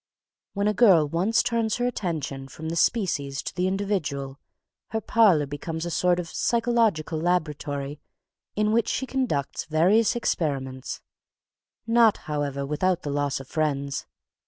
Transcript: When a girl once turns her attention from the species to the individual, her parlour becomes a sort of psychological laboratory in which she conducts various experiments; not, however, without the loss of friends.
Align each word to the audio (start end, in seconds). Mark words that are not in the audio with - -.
When 0.53 0.67
a 0.67 0.73
girl 0.73 1.07
once 1.07 1.43
turns 1.43 1.75
her 1.75 1.85
attention 1.85 2.47
from 2.47 2.69
the 2.69 2.75
species 2.75 3.43
to 3.43 3.55
the 3.55 3.67
individual, 3.67 4.39
her 4.87 4.99
parlour 4.99 5.45
becomes 5.45 5.85
a 5.85 5.91
sort 5.91 6.19
of 6.19 6.27
psychological 6.27 7.19
laboratory 7.19 7.99
in 8.55 8.71
which 8.71 8.87
she 8.87 9.05
conducts 9.05 9.65
various 9.65 10.15
experiments; 10.15 11.01
not, 11.85 12.17
however, 12.25 12.65
without 12.65 13.03
the 13.03 13.11
loss 13.11 13.39
of 13.39 13.47
friends. 13.47 14.07